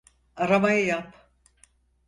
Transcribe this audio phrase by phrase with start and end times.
[0.35, 1.31] Aramayı yap.